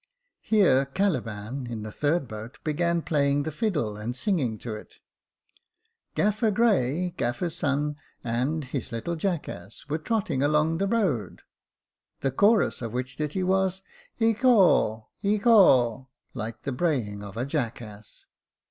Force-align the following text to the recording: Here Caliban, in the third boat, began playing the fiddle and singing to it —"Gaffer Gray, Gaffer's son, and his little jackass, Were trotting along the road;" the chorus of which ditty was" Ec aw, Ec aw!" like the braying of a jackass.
Here 0.41 0.85
Caliban, 0.87 1.67
in 1.67 1.83
the 1.83 1.91
third 1.91 2.27
boat, 2.27 2.57
began 2.63 3.03
playing 3.03 3.43
the 3.43 3.51
fiddle 3.51 3.95
and 3.97 4.15
singing 4.15 4.57
to 4.57 4.73
it 4.73 4.97
—"Gaffer 6.15 6.49
Gray, 6.49 7.13
Gaffer's 7.17 7.55
son, 7.55 7.97
and 8.23 8.63
his 8.63 8.91
little 8.91 9.15
jackass, 9.15 9.85
Were 9.89 9.99
trotting 9.99 10.41
along 10.41 10.79
the 10.79 10.87
road;" 10.87 11.43
the 12.21 12.31
chorus 12.31 12.81
of 12.81 12.93
which 12.93 13.15
ditty 13.17 13.43
was" 13.43 13.83
Ec 14.19 14.43
aw, 14.43 15.03
Ec 15.21 15.45
aw!" 15.45 16.07
like 16.33 16.63
the 16.63 16.71
braying 16.71 17.21
of 17.21 17.37
a 17.37 17.45
jackass. 17.45 18.25